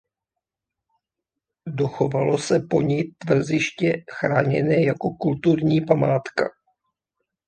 [1.77, 6.49] Dochovalo se po ni tvrziště chráněné jako kulturní památka.